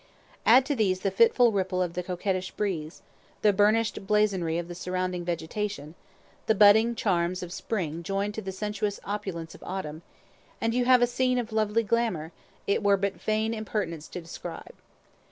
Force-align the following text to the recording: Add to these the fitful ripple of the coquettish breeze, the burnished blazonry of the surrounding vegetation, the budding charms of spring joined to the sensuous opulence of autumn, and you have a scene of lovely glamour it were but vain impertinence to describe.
Add 0.47 0.65
to 0.65 0.75
these 0.75 1.01
the 1.01 1.11
fitful 1.11 1.51
ripple 1.51 1.79
of 1.79 1.93
the 1.93 2.01
coquettish 2.01 2.49
breeze, 2.57 3.03
the 3.43 3.53
burnished 3.53 4.07
blazonry 4.07 4.57
of 4.57 4.67
the 4.67 4.73
surrounding 4.73 5.23
vegetation, 5.23 5.93
the 6.47 6.55
budding 6.55 6.95
charms 6.95 7.43
of 7.43 7.53
spring 7.53 8.01
joined 8.01 8.33
to 8.33 8.41
the 8.41 8.51
sensuous 8.51 8.99
opulence 9.05 9.53
of 9.53 9.61
autumn, 9.63 10.01
and 10.59 10.73
you 10.73 10.85
have 10.85 11.03
a 11.03 11.05
scene 11.05 11.37
of 11.37 11.51
lovely 11.53 11.83
glamour 11.83 12.31
it 12.65 12.81
were 12.81 12.97
but 12.97 13.21
vain 13.21 13.53
impertinence 13.53 14.07
to 14.07 14.19
describe. 14.21 14.73